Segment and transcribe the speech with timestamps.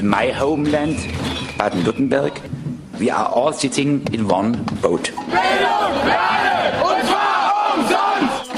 [0.00, 0.96] in my homeland,
[1.58, 2.32] Baden-Württemberg,
[2.98, 5.12] we are all sitting in one boat.
[5.12, 8.50] Bildung für alle, und zwar umsonst!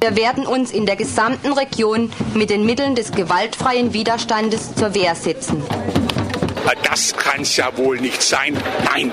[0.00, 5.14] Wir werden uns in der gesamten Region mit den Mitteln des gewaltfreien Widerstandes zur Wehr
[5.14, 5.62] setzen.
[6.84, 8.58] Das kann's ja wohl nicht sein.
[8.84, 9.10] Nein.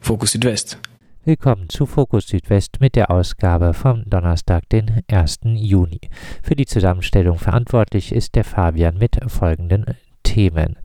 [0.00, 0.76] Fokus Südwest.
[1.30, 5.38] Willkommen zu Fokus Südwest mit der Ausgabe vom Donnerstag, den 1.
[5.44, 6.00] Juni.
[6.42, 9.84] Für die Zusammenstellung verantwortlich ist der Fabian mit folgenden
[10.24, 10.76] Themen.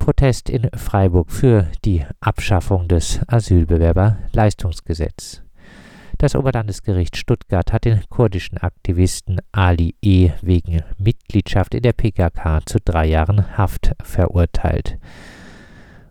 [0.00, 5.44] Protest in Freiburg für die Abschaffung des Asylbewerberleistungsgesetzes.
[6.18, 10.32] Das Oberlandesgericht Stuttgart hat den kurdischen Aktivisten Ali E.
[10.42, 14.98] wegen Mitgliedschaft in der PKK zu drei Jahren Haft verurteilt.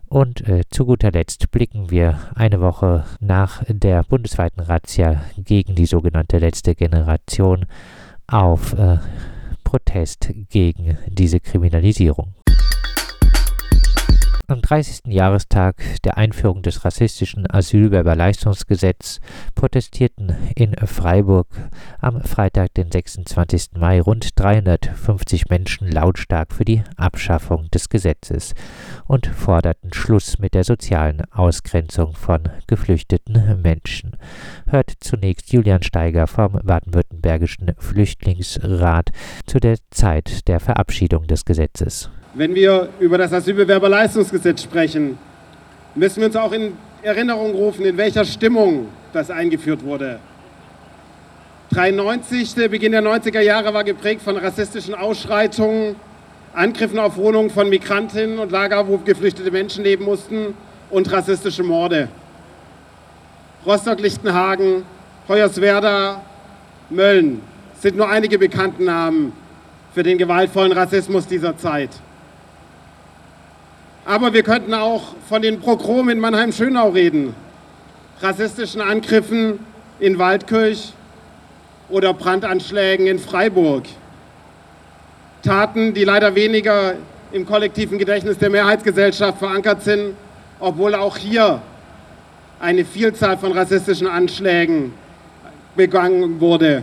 [0.08, 5.86] Und äh, zu guter Letzt blicken wir eine Woche nach der bundesweiten Razzia gegen die
[5.86, 7.66] sogenannte letzte Generation
[8.26, 8.98] auf äh,
[9.64, 12.34] Protest gegen diese Kriminalisierung.
[14.50, 15.08] Am 30.
[15.08, 19.20] Jahrestag der Einführung des rassistischen Asylbewerberleistungsgesetzes
[19.54, 21.48] protestierten in Freiburg
[22.00, 23.72] am Freitag, den 26.
[23.76, 28.54] Mai, rund 350 Menschen lautstark für die Abschaffung des Gesetzes
[29.06, 34.16] und forderten Schluss mit der sozialen Ausgrenzung von geflüchteten Menschen.
[34.66, 39.10] Hört zunächst Julian Steiger vom baden-württembergischen Flüchtlingsrat
[39.44, 42.08] zu der Zeit der Verabschiedung des Gesetzes.
[42.34, 45.16] Wenn wir über das Asylbewerberleistungsgesetz sprechen,
[45.94, 50.20] müssen wir uns auch in Erinnerung rufen, in welcher Stimmung das eingeführt wurde.
[51.70, 55.96] 93, der Beginn der 90er Jahre war geprägt von rassistischen Ausschreitungen,
[56.52, 60.54] Angriffen auf Wohnungen von Migrantinnen und Lager, wo geflüchtete Menschen leben mussten
[60.90, 62.08] und rassistische Morde.
[63.64, 64.84] Rostock-Lichtenhagen,
[65.28, 66.22] Hoyerswerda,
[66.90, 67.40] Mölln
[67.80, 69.32] sind nur einige bekannten Namen
[69.94, 71.90] für den gewaltvollen Rassismus dieser Zeit.
[74.08, 77.34] Aber wir könnten auch von den Prochromen in Mannheim-Schönau reden,
[78.22, 79.58] rassistischen Angriffen
[80.00, 80.94] in Waldkirch
[81.90, 83.84] oder Brandanschlägen in Freiburg.
[85.42, 86.94] Taten, die leider weniger
[87.32, 90.14] im kollektiven Gedächtnis der Mehrheitsgesellschaft verankert sind,
[90.58, 91.60] obwohl auch hier
[92.60, 94.94] eine Vielzahl von rassistischen Anschlägen
[95.76, 96.82] begangen wurde.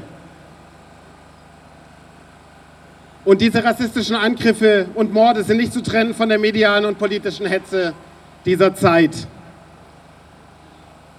[3.26, 7.48] Und diese rassistischen Angriffe und Morde sind nicht zu trennen von der medialen und politischen
[7.48, 7.94] Hetze
[8.46, 9.28] dieser Zeit.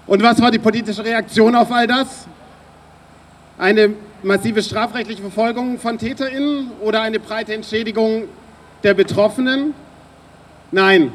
[0.07, 2.29] Und was war die politische Reaktion auf all das?
[3.59, 8.29] Eine massive strafrechtliche Verfolgung von TäterInnen oder eine breite Entschädigung
[8.85, 9.75] der Betroffenen?
[10.71, 11.11] Nein.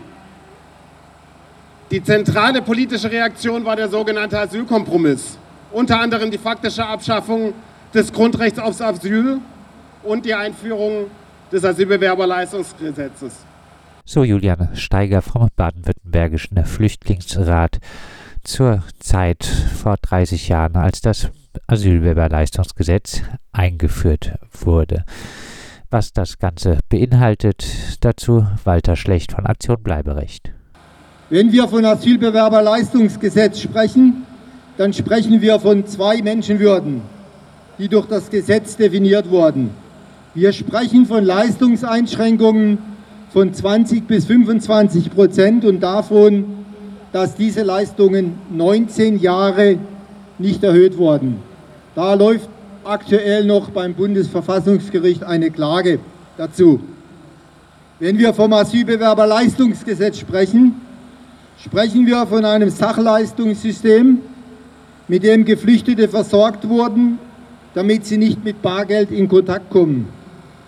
[1.89, 5.37] Die zentrale politische Reaktion war der sogenannte Asylkompromiss.
[5.71, 7.53] Unter anderem die faktische Abschaffung
[7.93, 9.39] des Grundrechts aufs Asyl
[10.03, 11.07] und die Einführung
[11.51, 13.33] des Asylbewerberleistungsgesetzes.
[14.05, 17.79] So Julian Steiger vom baden-württembergischen Flüchtlingsrat
[18.43, 21.29] zur Zeit vor 30 Jahren, als das
[21.67, 25.05] Asylbewerberleistungsgesetz eingeführt wurde.
[25.89, 27.65] Was das Ganze beinhaltet,
[27.99, 30.51] dazu Walter Schlecht von Aktion Bleiberecht.
[31.29, 34.25] Wenn wir von Asylbewerberleistungsgesetz sprechen,
[34.77, 37.01] dann sprechen wir von zwei Menschenwürden,
[37.77, 39.69] die durch das Gesetz definiert wurden.
[40.33, 42.77] Wir sprechen von Leistungseinschränkungen
[43.33, 46.45] von 20 bis 25 Prozent und davon,
[47.11, 49.77] dass diese Leistungen 19 Jahre
[50.37, 51.39] nicht erhöht wurden.
[51.95, 52.47] Da läuft
[52.85, 55.99] aktuell noch beim Bundesverfassungsgericht eine Klage
[56.37, 56.79] dazu.
[57.99, 60.75] Wenn wir vom Asylbewerberleistungsgesetz sprechen,
[61.61, 64.19] sprechen wir von einem Sachleistungssystem,
[65.09, 67.19] mit dem Geflüchtete versorgt wurden,
[67.73, 70.20] damit sie nicht mit Bargeld in Kontakt kommen.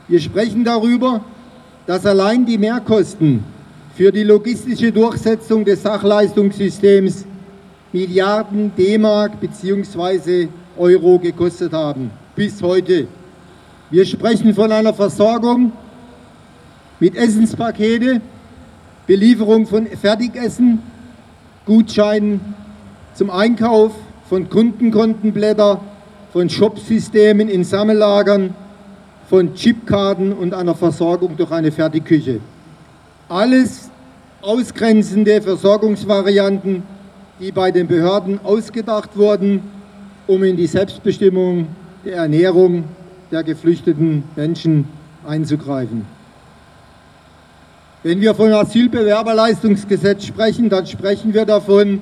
[0.09, 1.21] Wir sprechen darüber,
[1.87, 3.41] dass allein die Mehrkosten
[3.95, 7.25] für die logistische Durchsetzung des Sachleistungssystems
[7.93, 10.49] Milliarden D-Mark bzw.
[10.77, 13.07] Euro gekostet haben, bis heute.
[13.91, 15.71] Wir sprechen von einer Versorgung
[16.99, 18.19] mit Essenspakete,
[19.07, 20.79] Belieferung von Fertigessen,
[21.65, 22.41] Gutscheinen
[23.13, 23.93] zum Einkauf,
[24.27, 25.79] von Kundenkontenblätter,
[26.33, 28.55] von Shopsystemen in Sammellagern,
[29.29, 32.39] von Chipkarten und einer Versorgung durch eine Fertigküche.
[33.29, 33.89] Alles
[34.41, 36.83] ausgrenzende Versorgungsvarianten,
[37.39, 39.61] die bei den Behörden ausgedacht wurden,
[40.27, 41.67] um in die Selbstbestimmung
[42.05, 42.83] der Ernährung
[43.31, 44.87] der geflüchteten Menschen
[45.25, 46.05] einzugreifen.
[48.03, 52.01] Wenn wir von Asylbewerberleistungsgesetz sprechen, dann sprechen wir davon,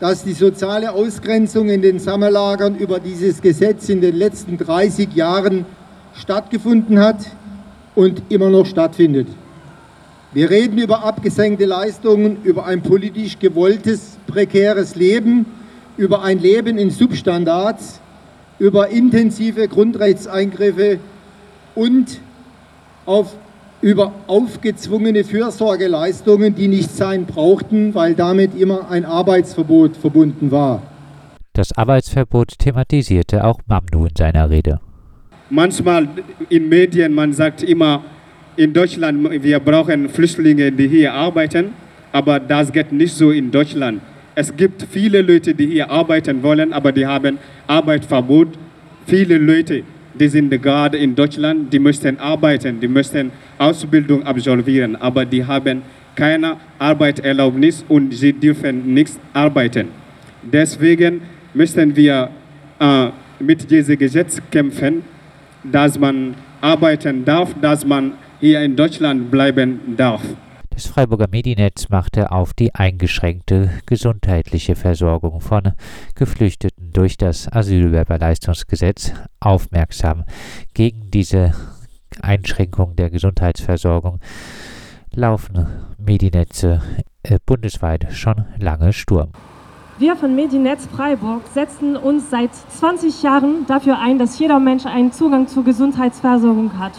[0.00, 5.64] dass die soziale Ausgrenzung in den Sommerlagern über dieses Gesetz in den letzten 30 Jahren
[6.14, 7.18] stattgefunden hat
[7.94, 9.28] und immer noch stattfindet.
[10.32, 15.44] Wir reden über abgesenkte Leistungen, über ein politisch gewolltes, prekäres Leben,
[15.98, 18.00] über ein Leben in Substandards,
[18.58, 21.00] über intensive Grundrechtseingriffe
[21.74, 22.18] und
[23.04, 23.36] auf,
[23.82, 30.82] über aufgezwungene Fürsorgeleistungen, die nicht sein brauchten, weil damit immer ein Arbeitsverbot verbunden war.
[31.52, 34.80] Das Arbeitsverbot thematisierte auch Mamnu in seiner Rede.
[35.54, 36.08] Manchmal
[36.48, 38.02] in Medien, man sagt immer,
[38.56, 41.74] in Deutschland, wir brauchen Flüchtlinge, die hier arbeiten,
[42.10, 44.00] aber das geht nicht so in Deutschland.
[44.34, 48.48] Es gibt viele Leute, die hier arbeiten wollen, aber die haben Arbeitsverbot.
[49.06, 49.82] Viele Leute,
[50.14, 55.82] die sind gerade in Deutschland, die möchten arbeiten, die möchten Ausbildung absolvieren, aber die haben
[56.16, 59.88] keine Arbeitserlaubnis und sie dürfen nichts arbeiten.
[60.42, 61.20] Deswegen
[61.52, 62.30] müssen wir
[62.80, 63.08] äh,
[63.38, 65.02] mit diesem Gesetz kämpfen,
[65.64, 70.22] dass man arbeiten darf, dass man hier in Deutschland bleiben darf.
[70.70, 75.72] Das Freiburger Medinetz machte auf die eingeschränkte gesundheitliche Versorgung von
[76.14, 80.24] Geflüchteten durch das Asylbewerberleistungsgesetz aufmerksam.
[80.72, 81.52] Gegen diese
[82.22, 84.18] Einschränkung der Gesundheitsversorgung
[85.14, 85.66] laufen
[85.98, 86.82] Medinetze
[87.22, 89.32] äh, bundesweit schon lange Sturm.
[90.02, 95.12] Wir von Medinetz Freiburg setzen uns seit 20 Jahren dafür ein, dass jeder Mensch einen
[95.12, 96.90] Zugang zur Gesundheitsversorgung hat.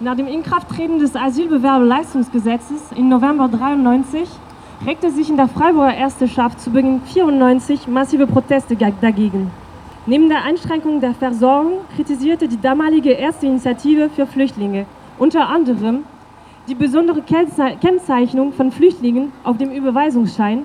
[0.00, 4.26] Nach dem Inkrafttreten des Asylbewerberleistungsgesetzes im November 1993
[4.86, 9.50] regte sich in der Freiburger Ersteschaft zu Beginn 94 massive Proteste dagegen.
[10.06, 14.86] Neben der Einschränkung der Versorgung kritisierte die damalige Erste Initiative für Flüchtlinge
[15.18, 16.04] unter anderem
[16.66, 20.64] die besondere Kennzeichnung von Flüchtlingen auf dem Überweisungsschein,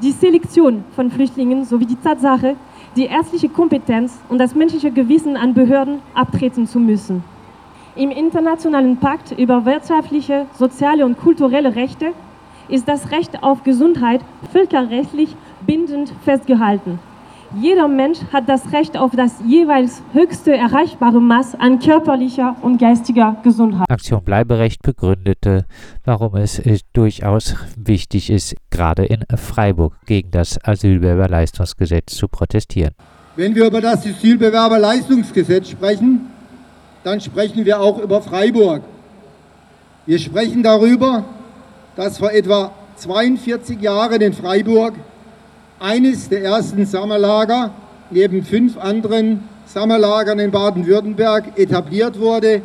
[0.00, 2.56] die Selektion von Flüchtlingen sowie die Tatsache,
[2.96, 7.24] die ärztliche Kompetenz und das menschliche Gewissen an Behörden abtreten zu müssen.
[7.96, 12.12] Im Internationalen Pakt über wirtschaftliche, soziale und kulturelle Rechte
[12.68, 14.20] ist das Recht auf Gesundheit
[14.52, 15.34] völkerrechtlich
[15.66, 17.00] bindend festgehalten.
[17.56, 23.36] Jeder Mensch hat das Recht auf das jeweils höchste erreichbare Maß an körperlicher und geistiger
[23.42, 23.90] Gesundheit.
[23.90, 25.64] Aktion Bleiberecht begründete,
[26.04, 26.60] warum es
[26.92, 32.94] durchaus wichtig ist, gerade in Freiburg gegen das Asylbewerberleistungsgesetz zu protestieren.
[33.34, 36.26] Wenn wir über das Asylbewerberleistungsgesetz sprechen,
[37.02, 38.82] dann sprechen wir auch über Freiburg.
[40.04, 41.24] Wir sprechen darüber,
[41.96, 44.94] dass vor etwa 42 Jahren in Freiburg
[45.80, 47.72] eines der ersten Sommerlager
[48.10, 52.62] neben fünf anderen Sommerlagern in Baden-Württemberg etabliert wurde,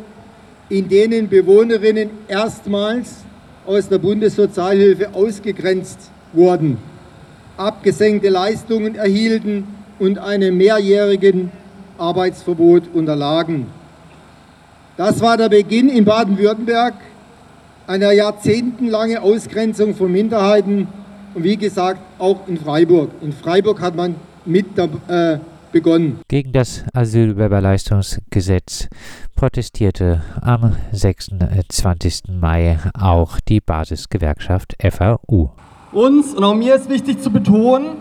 [0.68, 3.16] in denen Bewohnerinnen erstmals
[3.66, 5.98] aus der Bundessozialhilfe ausgegrenzt
[6.32, 6.78] wurden,
[7.56, 9.66] abgesenkte Leistungen erhielten
[9.98, 11.52] und einem mehrjährigen
[11.98, 13.66] Arbeitsverbot unterlagen.
[14.96, 16.94] Das war der Beginn in Baden-Württemberg
[17.86, 20.88] einer jahrzehntelangen Ausgrenzung von Minderheiten
[21.34, 23.10] und wie gesagt auch in Freiburg.
[23.20, 24.14] In Freiburg hat man
[24.44, 25.38] mit äh,
[25.72, 26.20] begonnen.
[26.28, 28.88] Gegen das Asylbewerberleistungsgesetz
[29.34, 32.22] protestierte am 26.
[32.40, 35.50] Mai auch die Basisgewerkschaft FAU.
[35.92, 37.96] Uns und auch mir ist wichtig zu betonen,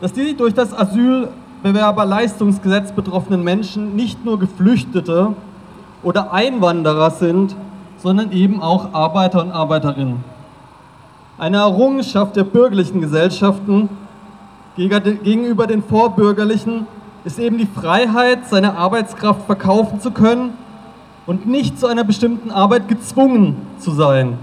[0.00, 5.34] dass die durch das Asylbewerberleistungsgesetz betroffenen Menschen nicht nur Geflüchtete
[6.02, 7.56] oder Einwanderer sind,
[7.98, 10.31] sondern eben auch Arbeiter und Arbeiterinnen.
[11.42, 13.88] Eine Errungenschaft der bürgerlichen Gesellschaften
[14.76, 16.86] gegenüber den vorbürgerlichen
[17.24, 20.52] ist eben die Freiheit, seine Arbeitskraft verkaufen zu können
[21.26, 24.38] und nicht zu einer bestimmten Arbeit gezwungen zu sein.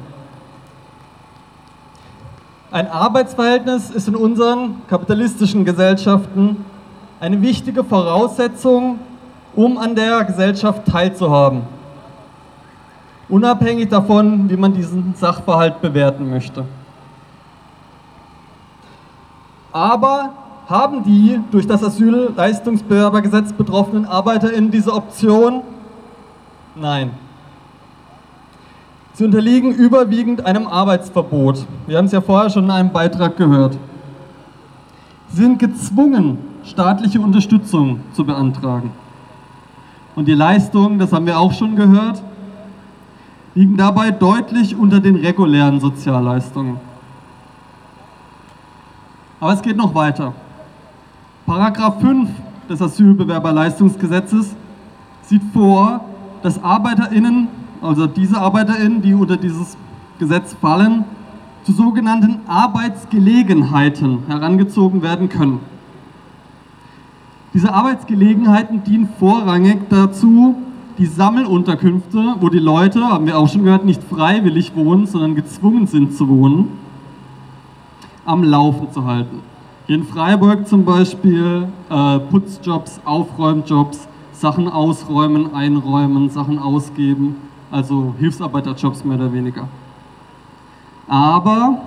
[2.70, 6.66] Ein Arbeitsverhältnis ist in unseren kapitalistischen Gesellschaften
[7.22, 9.00] eine wichtige Voraussetzung
[9.56, 11.62] um an der Gesellschaft teilzuhaben.
[13.30, 16.66] Unabhängig davon, wie man diesen Sachverhalt bewerten möchte.
[19.72, 20.34] Aber
[20.68, 25.62] haben die durch das Asylleistungsbewerbergesetz betroffenen ArbeiterInnen diese Option?
[26.76, 27.12] Nein.
[29.14, 31.66] Sie unterliegen überwiegend einem Arbeitsverbot.
[31.88, 33.78] Wir haben es ja vorher schon in einem Beitrag gehört.
[35.30, 38.92] Sie sind gezwungen, staatliche Unterstützung zu beantragen.
[40.16, 42.22] Und die Leistungen, das haben wir auch schon gehört,
[43.56, 46.78] liegen dabei deutlich unter den regulären Sozialleistungen.
[49.40, 50.34] Aber es geht noch weiter.
[51.46, 52.30] Paragraph 5
[52.70, 54.56] des Asylbewerberleistungsgesetzes
[55.24, 56.02] sieht vor,
[56.44, 57.48] dass ArbeiterInnen,
[57.82, 59.78] also diese ArbeiterInnen, die unter dieses
[60.20, 61.06] Gesetz fallen,
[61.64, 65.60] zu sogenannten Arbeitsgelegenheiten herangezogen werden können.
[67.54, 70.56] Diese Arbeitsgelegenheiten dienen vorrangig dazu,
[70.98, 75.88] die Sammelunterkünfte, wo die Leute, haben wir auch schon gehört, nicht freiwillig wohnen, sondern gezwungen
[75.88, 76.68] sind zu wohnen,
[78.30, 79.42] am Laufen zu halten.
[79.88, 87.38] Hier in Freiburg zum Beispiel äh, Putzjobs, Aufräumjobs, Sachen ausräumen, einräumen, Sachen ausgeben,
[87.72, 89.68] also Hilfsarbeiterjobs mehr oder weniger.
[91.08, 91.82] Aber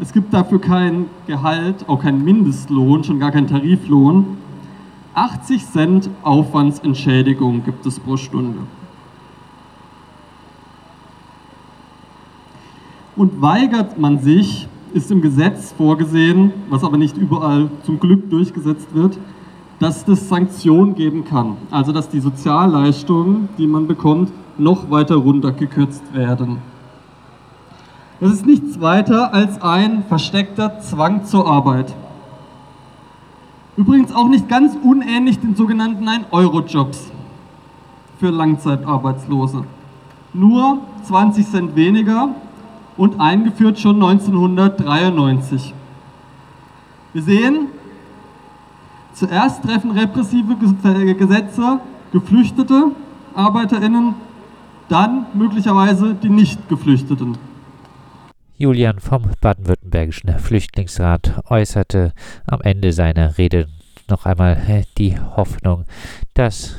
[0.00, 4.36] es gibt dafür kein Gehalt, auch kein Mindestlohn, schon gar kein Tariflohn.
[5.14, 8.58] 80 Cent Aufwandsentschädigung gibt es pro Stunde.
[13.14, 18.94] Und weigert man sich, ist im Gesetz vorgesehen, was aber nicht überall zum Glück durchgesetzt
[18.94, 19.18] wird,
[19.80, 21.56] dass es Sanktionen geben kann.
[21.70, 26.58] Also dass die Sozialleistungen, die man bekommt, noch weiter runtergekürzt werden.
[28.20, 31.92] Das ist nichts weiter als ein versteckter Zwang zur Arbeit.
[33.76, 37.10] Übrigens auch nicht ganz unähnlich den sogenannten 1-Euro-Jobs
[38.20, 39.64] für Langzeitarbeitslose.
[40.32, 42.28] Nur 20 Cent weniger
[42.96, 45.74] und eingeführt schon 1993.
[47.12, 47.68] Wir sehen,
[49.12, 50.56] zuerst treffen repressive
[51.14, 51.80] Gesetze
[52.12, 52.92] Geflüchtete,
[53.34, 54.14] Arbeiterinnen,
[54.88, 57.36] dann möglicherweise die Nicht-Geflüchteten.
[58.56, 62.12] Julian vom Baden-Württembergischen Flüchtlingsrat äußerte
[62.46, 63.66] am Ende seiner Rede
[64.08, 65.86] noch einmal die Hoffnung,
[66.34, 66.76] dass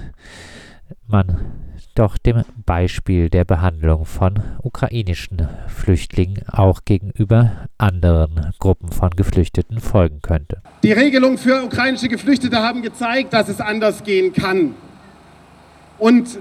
[1.07, 1.64] man
[1.95, 10.21] doch dem Beispiel der Behandlung von ukrainischen Flüchtlingen auch gegenüber anderen Gruppen von Geflüchteten folgen
[10.21, 10.61] könnte.
[10.83, 14.75] Die Regelungen für ukrainische Geflüchtete haben gezeigt, dass es anders gehen kann.
[15.97, 16.37] Und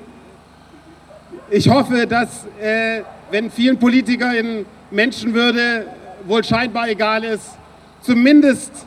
[1.51, 5.87] ich hoffe, dass, äh, wenn vielen Politikern Menschenwürde
[6.27, 7.57] wohl scheinbar egal ist,
[8.01, 8.87] zumindest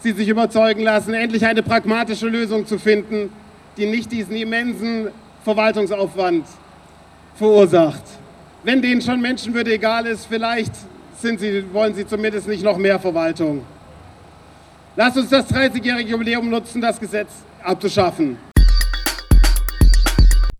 [0.00, 3.30] sie sich überzeugen lassen, endlich eine pragmatische Lösung zu finden,
[3.76, 5.08] die nicht diesen immensen
[5.48, 6.44] Verwaltungsaufwand
[7.34, 8.02] verursacht.
[8.64, 10.72] Wenn denen schon Menschenwürde egal ist, vielleicht
[11.22, 13.62] sie, wollen sie zumindest nicht noch mehr Verwaltung.
[14.94, 17.30] Lass uns das 30-jährige Jubiläum nutzen, das Gesetz
[17.62, 18.36] abzuschaffen.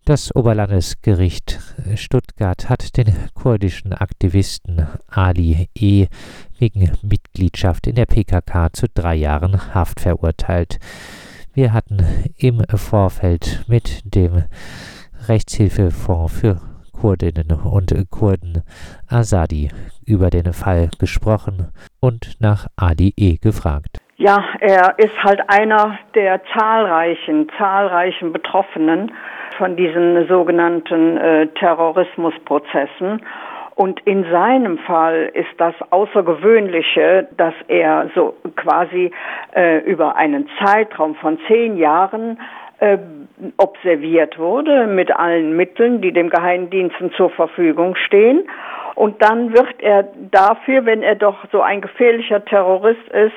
[0.07, 1.59] Das Oberlandesgericht
[1.97, 6.07] Stuttgart hat den kurdischen Aktivisten Ali E.
[6.59, 10.79] wegen Mitgliedschaft in der PKK zu drei Jahren Haft verurteilt.
[11.59, 11.99] Wir hatten
[12.39, 14.45] im Vorfeld mit dem
[15.27, 16.61] Rechtshilfefonds für
[16.93, 18.63] Kurdinnen und Kurden
[19.11, 19.69] Asadi
[20.07, 23.39] über den Fall gesprochen und nach Ali E.
[23.43, 23.99] gefragt.
[24.19, 29.11] Ja, er ist halt einer der zahlreichen, zahlreichen Betroffenen
[29.57, 33.21] von diesen sogenannten äh, Terrorismusprozessen.
[33.79, 39.13] Und in seinem Fall ist das Außergewöhnliche, dass er so quasi
[39.55, 42.41] äh, über einen Zeitraum von zehn Jahren
[42.81, 42.99] äh,
[43.57, 48.49] observiert wurde mit allen Mitteln, die dem Geheimdiensten zur Verfügung stehen.
[48.97, 53.37] Und dann wird er dafür, wenn er doch so ein gefährlicher Terrorist ist,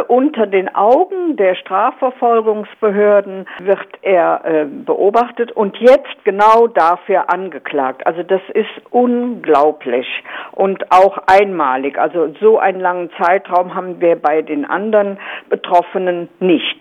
[0.00, 8.06] unter den Augen der Strafverfolgungsbehörden wird er äh, beobachtet und jetzt genau dafür angeklagt.
[8.06, 10.06] Also das ist unglaublich
[10.52, 11.98] und auch einmalig.
[11.98, 15.18] Also so einen langen Zeitraum haben wir bei den anderen
[15.50, 16.80] Betroffenen nicht.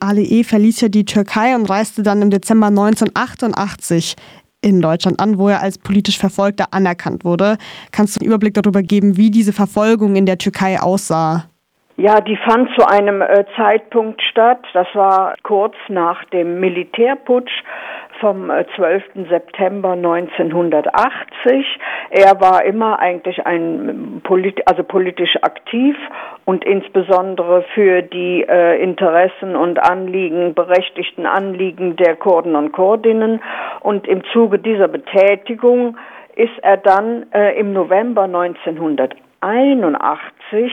[0.00, 0.44] Ali E.
[0.44, 4.16] verließ ja die Türkei und reiste dann im Dezember 1988
[4.60, 7.56] in Deutschland an, wo er als politisch Verfolgter anerkannt wurde.
[7.90, 11.48] Kannst du einen Überblick darüber geben, wie diese Verfolgung in der Türkei aussah?
[12.00, 14.60] Ja, die fand zu einem äh, Zeitpunkt statt.
[14.72, 17.50] Das war kurz nach dem Militärputsch
[18.20, 19.02] vom 12.
[19.16, 21.66] Äh, September 1980.
[22.10, 25.96] Er war immer eigentlich ein polit also politisch aktiv
[26.44, 33.42] und insbesondere für die äh, Interessen und Anliegen, berechtigten Anliegen der Kurden und Kurdinnen.
[33.80, 35.96] Und im Zuge dieser Betätigung
[36.36, 40.72] ist er dann äh, im November 1980 1981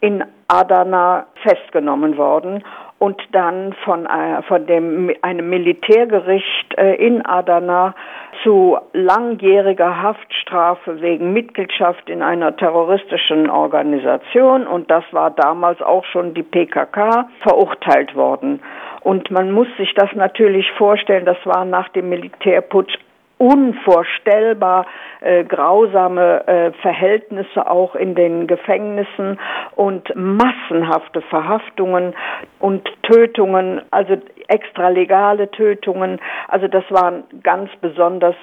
[0.00, 2.64] in Adana festgenommen worden
[2.98, 7.94] und dann von, äh, von dem, einem Militärgericht äh, in Adana
[8.42, 16.34] zu langjähriger Haftstrafe wegen Mitgliedschaft in einer terroristischen Organisation und das war damals auch schon
[16.34, 18.60] die PKK verurteilt worden.
[19.02, 22.98] Und man muss sich das natürlich vorstellen, das war nach dem Militärputsch
[23.40, 24.84] unvorstellbar
[25.22, 29.40] äh, grausame äh, Verhältnisse auch in den Gefängnissen
[29.76, 32.14] und massenhafte Verhaftungen
[32.58, 33.80] und Tötungen.
[33.90, 34.18] Also
[34.48, 36.20] extralegale Tötungen.
[36.48, 38.34] Also das waren ganz besonders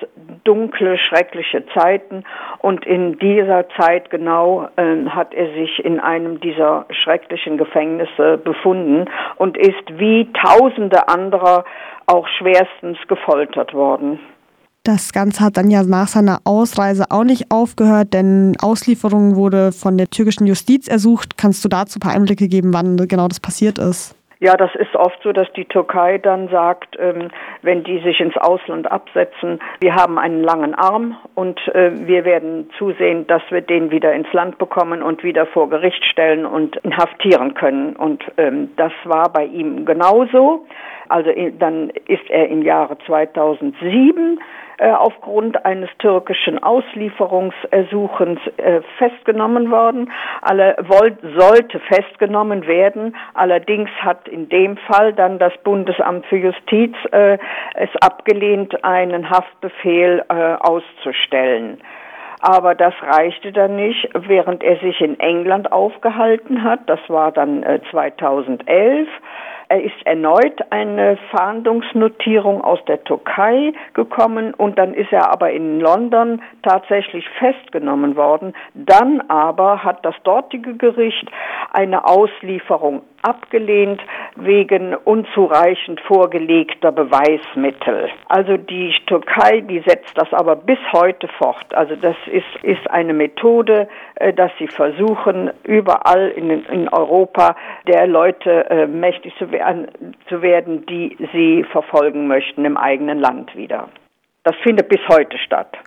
[0.43, 2.23] dunkle, schreckliche Zeiten.
[2.57, 9.05] Und in dieser Zeit genau äh, hat er sich in einem dieser schrecklichen Gefängnisse befunden
[9.35, 11.65] und ist wie tausende anderer
[12.07, 14.19] auch schwerstens gefoltert worden.
[14.88, 19.98] Das Ganze hat dann ja nach seiner Ausreise auch nicht aufgehört, denn Auslieferung wurde von
[19.98, 21.38] der türkischen Justiz ersucht.
[21.38, 24.15] Kannst du dazu ein paar Einblicke geben, wann genau das passiert ist?
[24.39, 27.27] Ja, das ist oft so, dass die Türkei dann sagt, ähm,
[27.63, 32.70] wenn die sich ins Ausland absetzen, wir haben einen langen Arm und äh, wir werden
[32.77, 37.56] zusehen, dass wir den wieder ins Land bekommen und wieder vor Gericht stellen und inhaftieren
[37.56, 37.94] können.
[37.98, 40.65] Und ähm, das war bei ihm genauso.
[41.10, 41.29] Also
[41.60, 44.41] dann ist er im Jahre 2007 äh,
[44.79, 50.12] aufgrund eines türkischen Auslieferungsersuchens äh, festgenommen worden.
[50.41, 50.75] Alle
[51.38, 53.15] sollte festgenommen werden.
[53.34, 57.38] Allerdings hat in dem Fall dann das Bundesamt für Justiz äh,
[57.75, 61.81] es abgelehnt, einen Haftbefehl äh, auszustellen.
[62.39, 66.81] Aber das reichte dann nicht, während er sich in England aufgehalten hat.
[66.86, 69.07] Das war dann äh, 2011
[69.69, 75.79] er ist erneut eine Fahndungsnotierung aus der Türkei gekommen und dann ist er aber in
[75.79, 78.53] London tatsächlich festgenommen worden.
[78.74, 81.29] Dann aber hat das dortige Gericht
[81.74, 84.01] eine Auslieferung abgelehnt
[84.36, 88.09] wegen unzureichend vorgelegter Beweismittel.
[88.29, 91.74] Also die Türkei, die setzt das aber bis heute fort.
[91.74, 97.55] Also das ist, ist eine Methode, äh, dass sie versuchen, überall in, in Europa
[97.88, 99.56] der Leute äh, mächtig zu werden,
[100.29, 103.89] zu werden, die sie verfolgen möchten im eigenen Land wieder.
[104.43, 105.77] Das findet bis heute statt.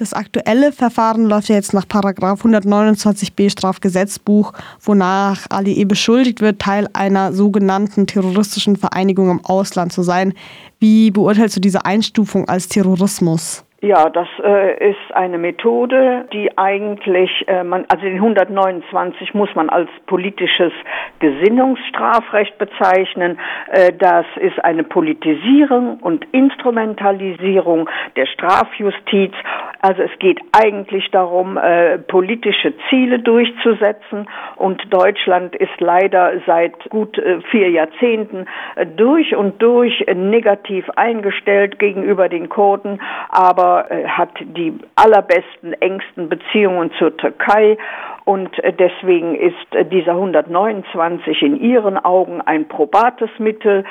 [0.00, 5.84] Das aktuelle Verfahren läuft ja jetzt nach 129b Strafgesetzbuch, wonach Ali E.
[5.84, 10.32] beschuldigt wird, Teil einer sogenannten terroristischen Vereinigung im Ausland zu sein.
[10.78, 13.62] Wie beurteilst du diese Einstufung als Terrorismus?
[13.82, 19.70] Ja, das äh, ist eine Methode, die eigentlich, äh, man, also den 129 muss man
[19.70, 20.72] als politisches
[21.18, 23.38] Gesinnungsstrafrecht bezeichnen.
[23.70, 29.32] Äh, das ist eine Politisierung und Instrumentalisierung der Strafjustiz.
[29.82, 34.28] Also es geht eigentlich darum, äh, politische Ziele durchzusetzen.
[34.56, 41.78] Und Deutschland ist leider seit gut äh, vier Jahrzehnten äh, durch und durch negativ eingestellt
[41.78, 43.00] gegenüber den Kurden.
[43.30, 47.78] Aber äh, hat die allerbesten, engsten Beziehungen zur Türkei
[48.24, 53.84] und äh, deswegen ist äh, dieser 129 in ihren Augen ein probates Mittel,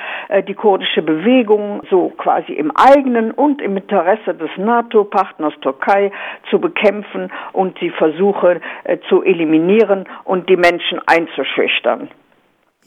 [0.48, 6.12] die kurdische Bewegung so quasi im eigenen und im Interesse des NATO-Partners Türkei
[6.50, 8.62] zu bekämpfen und die Versuche
[9.08, 12.10] zu eliminieren und die Menschen einzuschüchtern.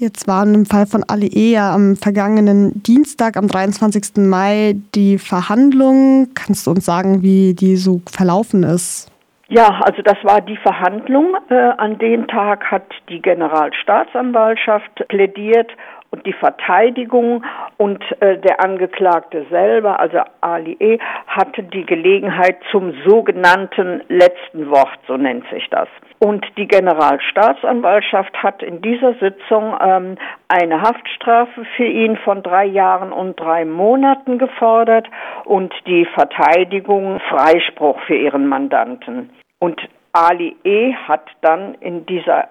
[0.03, 1.53] Jetzt waren im Fall von Ali E.
[1.53, 4.17] ja am vergangenen Dienstag, am 23.
[4.17, 6.35] Mai, die Verhandlungen.
[6.35, 9.12] Kannst du uns sagen, wie die so verlaufen ist?
[9.55, 11.37] Ja, also das war die Verhandlung.
[11.51, 15.71] Äh, an dem Tag hat die Generalstaatsanwaltschaft plädiert
[16.09, 17.45] und die Verteidigung
[17.77, 24.99] und äh, der Angeklagte selber, also Ali E., hatte die Gelegenheit zum sogenannten letzten Wort,
[25.07, 25.89] so nennt sich das.
[26.19, 30.17] Und die Generalstaatsanwaltschaft hat in dieser Sitzung ähm,
[30.49, 35.09] eine Haftstrafe für ihn von drei Jahren und drei Monaten gefordert
[35.45, 39.29] und die Verteidigung Freispruch für ihren Mandanten.
[39.63, 40.93] Und Ali E.
[40.93, 42.49] hat dann in dieser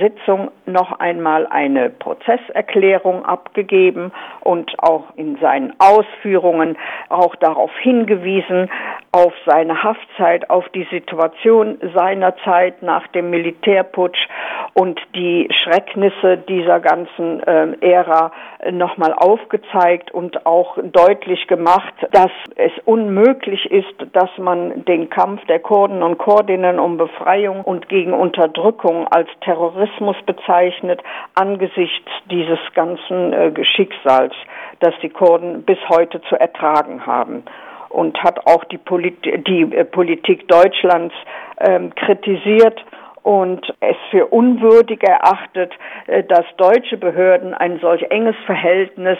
[0.00, 6.76] Sitzung noch einmal eine Prozesserklärung abgegeben und auch in seinen Ausführungen
[7.08, 8.70] auch darauf hingewiesen,
[9.12, 14.28] auf seine Haftzeit, auf die Situation seiner Zeit nach dem Militärputsch
[14.74, 18.32] und die Schrecknisse dieser ganzen äh, Ära
[18.70, 25.58] nochmal aufgezeigt und auch deutlich gemacht, dass es unmöglich ist, dass man den Kampf der
[25.58, 29.28] Kurden und Kurdinnen um Befreiung und gegen Unterdrückung als
[29.60, 31.00] Terrorismus bezeichnet
[31.34, 34.32] angesichts dieses ganzen äh, Geschicksals,
[34.80, 37.44] das die Kurden bis heute zu ertragen haben
[37.90, 41.14] und hat auch die, Polit die äh, Politik Deutschlands
[41.58, 42.82] ähm, kritisiert
[43.22, 45.72] und es für unwürdig erachtet,
[46.06, 49.18] äh, dass deutsche Behörden ein solch enges Verhältnis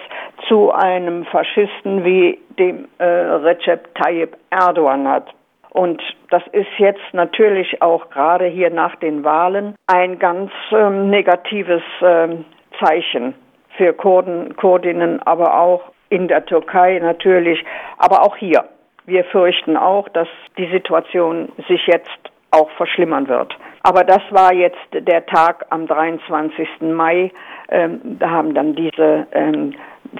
[0.48, 5.26] zu einem Faschisten wie dem äh, Recep Tayyip Erdogan hat.
[5.70, 11.82] Und das ist jetzt natürlich auch gerade hier nach den Wahlen ein ganz ähm, negatives
[12.02, 12.44] ähm,
[12.82, 13.34] Zeichen
[13.76, 17.64] für Kurden, Kurdinnen, aber auch in der Türkei natürlich,
[17.98, 18.64] aber auch hier.
[19.06, 20.28] Wir fürchten auch, dass
[20.58, 22.18] die Situation sich jetzt
[22.50, 23.56] auch verschlimmern wird.
[23.82, 26.68] Aber das war jetzt der Tag am 23.
[26.80, 27.32] Mai.
[27.68, 29.74] Ähm, da haben dann diese ähm,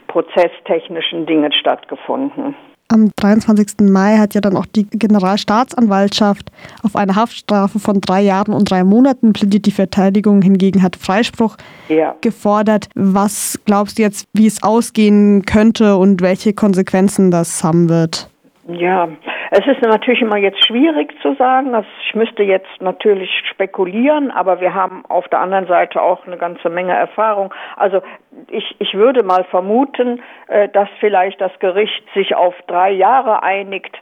[0.06, 2.54] prozesstechnischen Dingen stattgefunden.
[2.92, 3.88] Am 23.
[3.88, 6.50] Mai hat ja dann auch die Generalstaatsanwaltschaft
[6.83, 9.66] auf eine Haftstrafe von drei Jahren und drei Monaten plädiert.
[9.66, 11.57] Die Verteidigung hingegen hat Freispruch
[11.88, 12.16] ja.
[12.20, 12.88] gefordert.
[12.96, 18.29] Was glaubst du jetzt, wie es ausgehen könnte und welche Konsequenzen das haben wird?
[18.66, 19.09] Ja,
[19.50, 21.74] es ist natürlich immer jetzt schwierig zu sagen.
[21.74, 26.36] Also ich müsste jetzt natürlich spekulieren, aber wir haben auf der anderen Seite auch eine
[26.36, 27.52] ganze Menge Erfahrung.
[27.76, 28.00] Also
[28.48, 33.98] ich, ich würde mal vermuten, äh, dass vielleicht das Gericht sich auf drei Jahre einigt.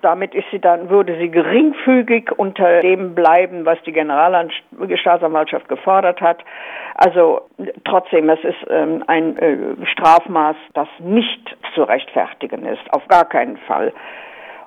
[0.00, 6.42] Damit ist sie dann, würde sie geringfügig unter dem bleiben, was die Generalstaatsanwaltschaft gefordert hat.
[6.94, 7.42] Also
[7.84, 9.58] trotzdem, es ist ähm, ein äh,
[9.92, 13.92] Strafmaß, das nicht zu rechtfertigen ist, auf gar keinen Fall.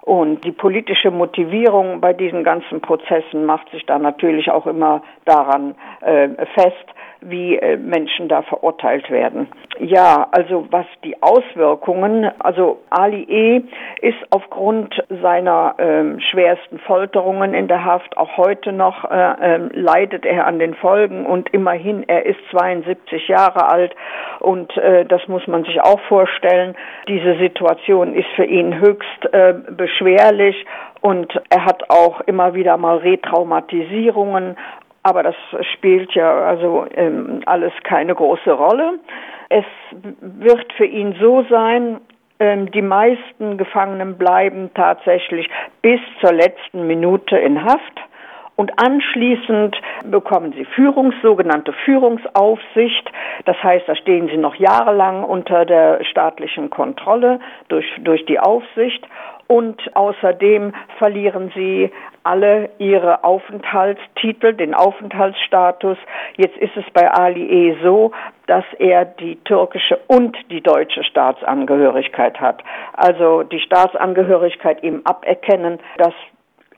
[0.02, 5.76] Und die politische Motivierung bei diesen ganzen Prozessen macht sich da natürlich auch immer daran
[6.02, 6.86] äh, fest,
[7.22, 9.48] wie äh, Menschen da verurteilt werden.
[9.80, 13.64] Ja, also was die Auswirkungen, also Ali E.
[14.02, 20.26] ist aufgrund seiner ähm, schwersten Folterungen in der Haft auch heute noch äh, ähm, leidet
[20.26, 23.96] er an den Folgen und immerhin er ist 72 Jahre alt
[24.40, 26.76] und äh, das muss man sich auch vorstellen.
[27.08, 29.54] Diese Situation ist für ihn höchst äh,
[29.90, 30.66] beschwerlich
[31.02, 34.56] und er hat auch immer wieder mal Retraumatisierungen
[35.02, 35.36] aber das
[35.74, 39.00] spielt ja also ähm, alles keine große Rolle.
[39.50, 39.66] Es
[40.22, 42.02] wird für ihn so sein,
[42.40, 45.50] ähm, die meisten Gefangenen bleiben tatsächlich
[45.82, 48.00] bis zur letzten Minute in Haft.
[48.56, 53.10] Und anschließend bekommen sie Führungs, sogenannte Führungsaufsicht.
[53.46, 59.08] Das heißt, da stehen sie noch jahrelang unter der staatlichen Kontrolle durch, durch die Aufsicht
[59.50, 61.92] und außerdem verlieren sie
[62.24, 65.98] alle ihre Aufenthaltstitel, den Aufenthaltsstatus.
[66.38, 68.12] Jetzt ist es bei Ali E so,
[68.46, 72.64] dass er die türkische und die deutsche Staatsangehörigkeit hat.
[72.94, 76.14] Also die Staatsangehörigkeit ihm aberkennen, das,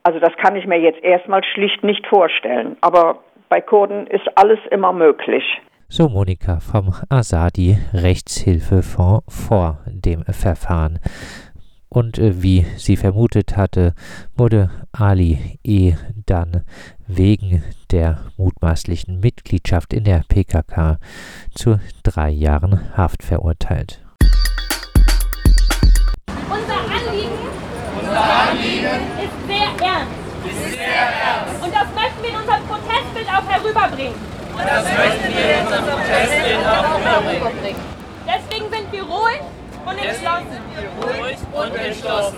[0.04, 2.78] also das kann ich mir jetzt erstmal schlicht nicht vorstellen.
[2.80, 3.18] Aber
[3.50, 5.44] bei Kurden ist alles immer möglich.
[5.90, 11.00] So Monika vom Asadi Rechtshilfefonds vor dem Verfahren
[11.92, 13.94] und äh, wie sie vermutet hatte,
[14.36, 15.94] wurde Ali E.
[16.26, 16.64] dann
[17.06, 20.98] wegen der mutmaßlichen Mitgliedschaft in der PKK
[21.54, 24.02] zu drei Jahren Haft verurteilt.
[26.50, 27.32] Unser Anliegen,
[28.00, 30.12] Unser Anliegen ist sehr ernst.
[30.48, 31.64] Ist sehr ernst.
[31.64, 34.16] Und das möchten wir in unserem Protestbild auch herüberbringen.
[34.54, 37.82] Und das möchten wir in unserem Protestbild auch herüberbringen.
[38.26, 39.42] Deswegen sind wir ruhig
[39.86, 40.62] und entschlossen.
[41.02, 41.38] Ruhig
[41.72, 42.38] und entschlossen.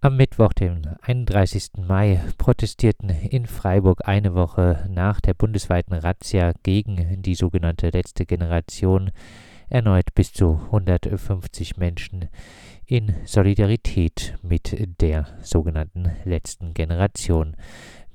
[0.00, 1.70] Am Mittwoch, dem 31.
[1.78, 9.10] Mai, protestierten in Freiburg eine Woche nach der bundesweiten Razzia gegen die sogenannte letzte Generation
[9.70, 12.28] erneut bis zu 150 Menschen
[12.86, 17.56] in Solidarität mit der sogenannten letzten Generation.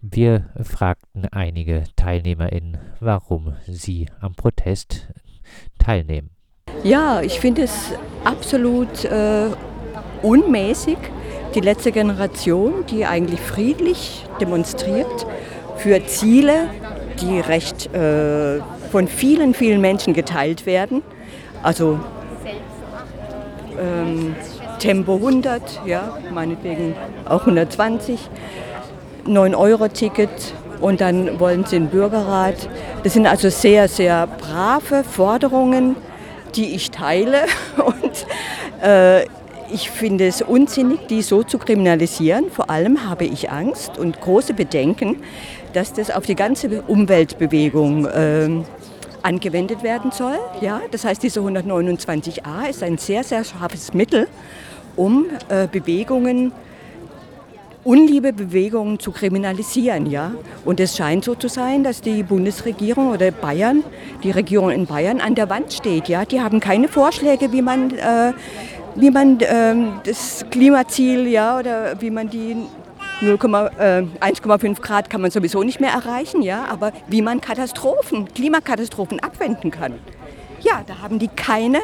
[0.01, 5.07] Wir fragten einige TeilnehmerInnen, warum sie am Protest
[5.79, 6.29] teilnehmen.
[6.83, 9.49] Ja, ich finde es absolut äh,
[10.21, 10.97] unmäßig,
[11.55, 15.25] die letzte Generation, die eigentlich friedlich demonstriert
[15.77, 16.69] für Ziele,
[17.21, 18.59] die recht äh,
[18.91, 21.01] von vielen, vielen Menschen geteilt werden.
[21.63, 21.99] Also
[23.79, 24.35] ähm,
[24.79, 28.19] Tempo 100, ja, meinetwegen auch 120,
[29.25, 30.29] 9-Euro-Ticket
[30.79, 32.69] und dann wollen sie einen Bürgerrat.
[33.03, 35.95] Das sind also sehr, sehr brave Forderungen
[36.55, 37.45] die ich teile.
[37.77, 38.25] Und
[38.81, 39.25] äh,
[39.71, 42.51] ich finde es unsinnig, die so zu kriminalisieren.
[42.51, 45.17] Vor allem habe ich Angst und große Bedenken,
[45.73, 48.49] dass das auf die ganze Umweltbewegung äh,
[49.21, 50.37] angewendet werden soll.
[50.61, 54.27] Ja, das heißt, diese 129a ist ein sehr, sehr scharfes Mittel,
[54.95, 56.51] um äh, Bewegungen
[57.83, 60.05] Unliebebewegungen zu kriminalisieren.
[60.05, 60.33] Ja?
[60.65, 63.83] Und es scheint so zu sein, dass die Bundesregierung oder Bayern,
[64.21, 66.09] die Regierung in Bayern an der Wand steht.
[66.09, 66.25] Ja?
[66.25, 68.33] Die haben keine Vorschläge, wie man, äh,
[68.99, 72.55] wie man äh, das Klimaziel ja, oder wie man die
[73.21, 79.19] 1,5 äh, Grad kann man sowieso nicht mehr erreichen, ja, aber wie man Katastrophen, Klimakatastrophen
[79.19, 79.93] abwenden kann.
[80.61, 81.79] Ja, da haben die keine,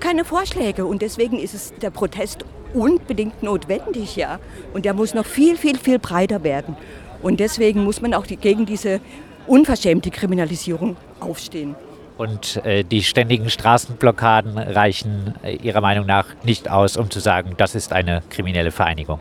[0.00, 4.38] keine Vorschläge und deswegen ist es der Protest unbedingt notwendig, ja.
[4.72, 6.76] Und der muss noch viel, viel, viel breiter werden.
[7.22, 9.00] Und deswegen muss man auch die, gegen diese
[9.46, 11.74] unverschämte Kriminalisierung aufstehen.
[12.20, 17.54] Und äh, die ständigen Straßenblockaden reichen äh, Ihrer Meinung nach nicht aus, um zu sagen,
[17.56, 19.20] das ist eine kriminelle Vereinigung?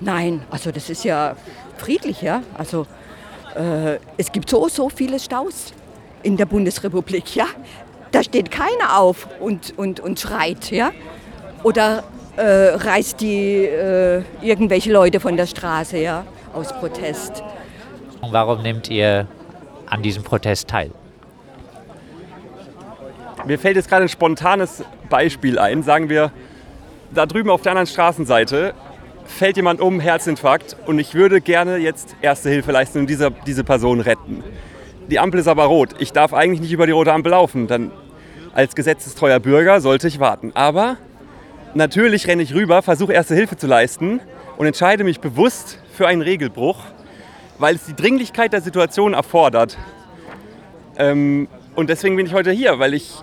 [0.00, 1.36] Nein, also das ist ja
[1.76, 2.40] friedlich, ja.
[2.56, 2.86] Also
[3.54, 5.74] äh, es gibt so, so viele Staus
[6.22, 7.44] in der Bundesrepublik, ja.
[8.12, 10.90] Da steht keiner auf und, und, und schreit, ja?
[11.62, 12.02] Oder
[12.38, 13.68] äh, reißt die
[14.40, 17.42] irgendwelche Leute von der Straße, ja, aus Protest.
[18.22, 19.26] Warum nehmt ihr
[19.84, 20.92] an diesem Protest teil?
[23.44, 25.82] Mir fällt jetzt gerade ein spontanes Beispiel ein.
[25.82, 26.30] Sagen wir,
[27.12, 28.72] da drüben auf der anderen Straßenseite
[29.24, 33.64] fällt jemand um, Herzinfarkt, und ich würde gerne jetzt Erste Hilfe leisten und diese, diese
[33.64, 34.44] Person retten.
[35.08, 35.90] Die Ampel ist aber rot.
[35.98, 37.66] Ich darf eigentlich nicht über die rote Ampel laufen.
[37.66, 37.90] Dann
[38.54, 40.52] als gesetzestreuer Bürger sollte ich warten.
[40.54, 40.96] Aber
[41.74, 44.20] natürlich renne ich rüber, versuche Erste Hilfe zu leisten
[44.56, 46.78] und entscheide mich bewusst für einen Regelbruch,
[47.58, 49.78] weil es die Dringlichkeit der Situation erfordert.
[50.96, 53.14] Ähm, und deswegen bin ich heute hier, weil ich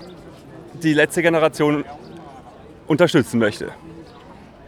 [0.84, 1.86] die letzte Generation
[2.88, 3.72] unterstützen möchte.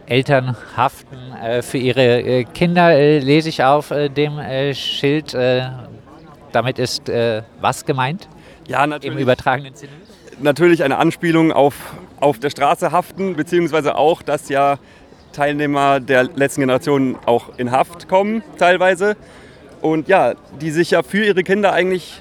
[0.06, 5.34] Eltern haften äh, für ihre äh, Kinder, äh, lese ich auf äh, dem äh, Schild.
[5.34, 5.68] Äh,
[6.52, 7.10] damit ist
[7.62, 8.28] was gemeint?
[8.68, 9.16] Ja, natürlich.
[9.16, 9.92] Im übertragenen Sinne?
[10.38, 14.78] Natürlich eine Anspielung auf, auf der Straße haften, beziehungsweise auch, dass ja
[15.32, 19.16] Teilnehmer der letzten Generation auch in Haft kommen, teilweise.
[19.80, 22.20] Und ja, die sich ja für ihre Kinder eigentlich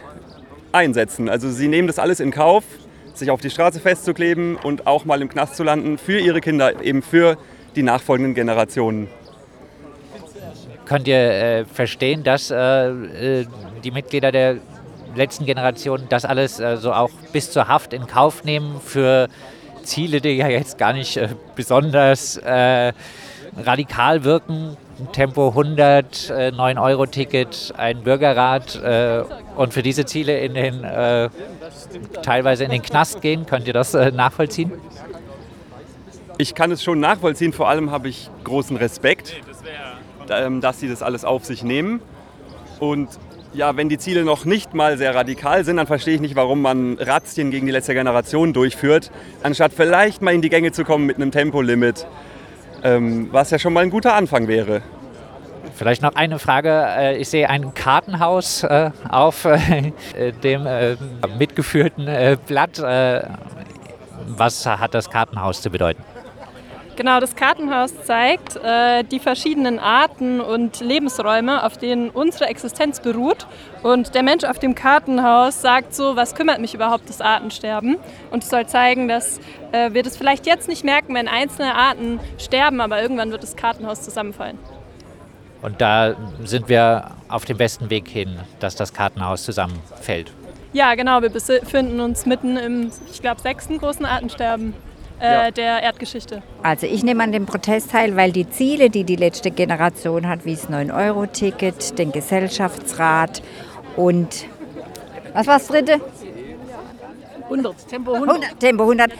[0.72, 1.28] einsetzen.
[1.28, 2.64] Also sie nehmen das alles in Kauf,
[3.22, 6.82] sich auf die Straße festzukleben und auch mal im Knast zu landen für ihre Kinder,
[6.84, 7.38] eben für
[7.76, 9.08] die nachfolgenden Generationen.
[10.86, 13.46] Könnt ihr äh, verstehen, dass äh, äh,
[13.84, 14.58] die Mitglieder der
[15.16, 19.30] letzten Generation das alles äh, so auch bis zur Haft in Kauf nehmen für
[19.84, 22.92] Ziele, die ja jetzt gar nicht äh, besonders äh,
[23.58, 24.78] radikal wirken?
[25.14, 28.80] Tempo 100, 9-Euro-Ticket, ein Bürgerrat
[29.56, 30.86] und für diese Ziele in den,
[32.22, 33.48] teilweise in den Knast gehen.
[33.48, 34.72] Könnt ihr das nachvollziehen?
[36.42, 37.54] ich kann es schon nachvollziehen.
[37.54, 39.36] Vor allem habe ich großen Respekt,
[40.30, 42.02] ähm, dass sie das alles auf sich nehmen.
[42.80, 43.10] Und
[43.54, 46.62] ja, wenn die Ziele noch nicht mal sehr radikal sind, dann verstehe ich nicht, warum
[46.62, 49.12] man Razzien gegen die letzte Generation durchführt,
[49.44, 52.08] anstatt vielleicht mal in die Gänge zu kommen mit einem Tempolimit,
[52.84, 54.82] ähm, was ja schon mal ein guter Anfang wäre.
[55.76, 56.70] Vielleicht noch eine Frage.
[56.70, 59.92] Äh, ich sehe ein Kartenhaus äh, auf äh,
[60.44, 60.68] dem
[61.40, 62.80] mitgeführten Blatt.
[64.28, 66.04] Was hat das Kartenhaus zu bedeuten?
[66.98, 73.48] Genau, das Kartenhaus zeigt äh, die verschiedenen Arten und Lebensräume, auf denen unsere Existenz beruht.
[73.82, 77.98] Und der Mensch auf dem Kartenhaus sagt so, was kümmert mich überhaupt das Artensterben?
[78.30, 79.40] Und es soll zeigen, dass
[79.72, 83.56] äh, wir das vielleicht jetzt nicht merken, wenn einzelne Arten sterben, aber irgendwann wird das
[83.56, 84.60] Kartenhaus zusammenfallen.
[85.62, 90.32] Und da sind wir auf dem besten Weg hin, dass das Kartenhaus zusammenfällt.
[90.74, 91.22] Ja, genau.
[91.22, 94.74] Wir befinden uns mitten im, ich glaube, sechsten großen Artensterben
[95.22, 95.52] ja.
[95.52, 96.42] der Erdgeschichte.
[96.64, 100.46] Also ich nehme an dem Protest teil, weil die Ziele, die die letzte Generation hat,
[100.46, 103.42] wie das 9-Euro-Ticket, den Gesellschaftsrat
[103.96, 104.46] und
[105.34, 106.02] was war das dritte?
[107.44, 108.36] 100, Tempo 100.
[108.36, 109.12] 100 Tempo 100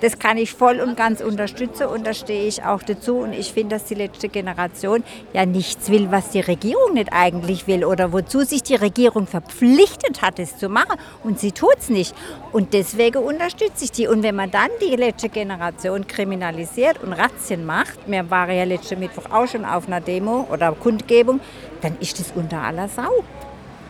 [0.00, 3.18] das kann ich voll und ganz unterstützen und da stehe ich auch dazu.
[3.18, 7.66] Und ich finde, dass die letzte Generation ja nichts will, was die Regierung nicht eigentlich
[7.66, 10.98] will oder wozu sich die Regierung verpflichtet hat, es zu machen.
[11.24, 12.14] Und sie tut es nicht.
[12.52, 14.06] Und deswegen unterstütze ich die.
[14.06, 19.00] Und wenn man dann die letzte Generation kriminalisiert und Razzien macht, wir waren ja letzten
[19.00, 21.40] Mittwoch auch schon auf einer Demo oder Kundgebung,
[21.80, 23.24] dann ist das unter aller Sau.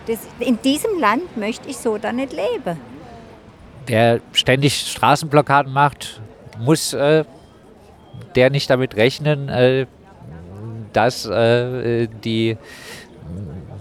[0.07, 2.88] Das, in diesem Land möchte ich so da nicht leben
[3.88, 6.20] der ständig Straßenblockaden macht,
[6.59, 7.24] muss äh,
[8.35, 9.87] der nicht damit rechnen, äh,
[10.92, 12.57] dass äh, die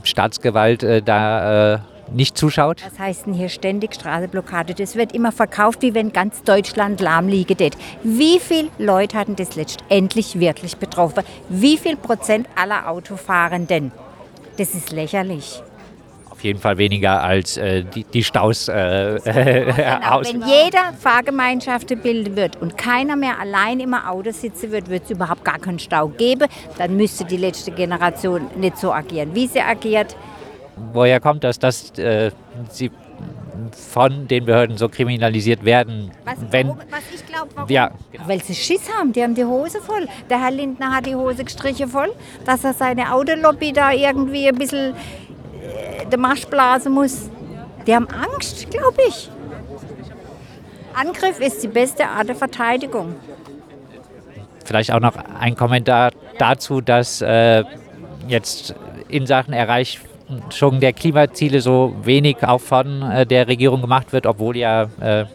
[0.04, 1.80] Staatsgewalt äh, da äh,
[2.12, 2.84] nicht zuschaut?
[2.86, 4.74] Was heißt denn hier ständig Straßenblockade?
[4.74, 7.56] Das wird immer verkauft, wie wenn ganz Deutschland lahm liege.
[8.04, 11.24] Wie viele Leute hatten das letztendlich wirklich betroffen?
[11.50, 13.92] Wie viel Prozent aller Autofahrenden?
[14.58, 15.62] Das ist lächerlich
[16.38, 20.32] auf jeden Fall weniger als äh, die, die, Staus äh, genau, aus.
[20.32, 25.10] Wenn jeder Fahrgemeinschaft bilden wird und keiner mehr allein im Auto sitzen wird, wird es
[25.10, 26.48] überhaupt gar keinen Stau geben.
[26.78, 30.16] Dann müsste die letzte Generation nicht so agieren, wie sie agiert.
[30.94, 32.30] Woher kommt das, dass äh,
[32.70, 32.92] sie
[33.72, 36.12] von den Behörden so kriminalisiert werden.
[36.24, 37.70] Was, wenn, warum, was ich glaube, warum?
[37.70, 38.28] Ja, genau.
[38.28, 40.08] Weil sie Schiss haben, die haben die Hose voll.
[40.30, 42.14] Der Herr Lindner hat die Hose gestrichen voll,
[42.46, 44.94] dass er seine Autolobby da irgendwie ein bisschen
[46.12, 47.30] der Marsch blasen muss.
[47.86, 49.30] Die haben Angst, glaube ich.
[50.94, 53.16] Angriff ist die beste Art der Verteidigung.
[54.66, 57.64] Vielleicht auch noch ein Kommentar dazu, dass äh,
[58.28, 58.76] jetzt
[59.08, 64.58] in Sachen Erreichung der Klimaziele so wenig auch von äh, der Regierung gemacht wird, obwohl
[64.58, 65.26] ja äh,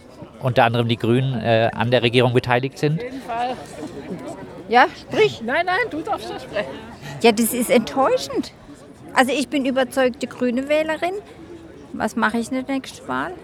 [0.40, 2.98] unter anderem die Grünen äh, an der Regierung beteiligt sind.
[2.98, 3.56] Auf jeden Fall.
[4.68, 5.42] Ja, sprich.
[5.44, 6.70] Nein, nein, du darfst ja sprechen.
[7.22, 8.52] Ja, das ist enttäuschend.
[9.14, 11.14] Also ich bin überzeugte grüne Wählerin.
[11.92, 13.34] Was mache ich in der nächsten Wahl?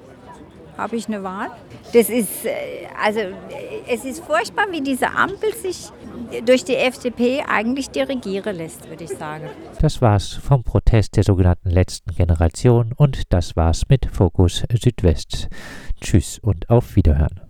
[0.79, 1.51] habe ich eine Wahl.
[1.93, 3.21] Das ist, äh, also,
[3.89, 5.91] es ist furchtbar, wie diese Ampel sich
[6.45, 9.49] durch die FDP eigentlich dirigieren lässt, würde ich sagen.
[9.81, 15.49] Das war's vom Protest der sogenannten letzten Generation und das war's mit Fokus Südwest.
[16.01, 17.41] Tschüss und auf Wiederhören.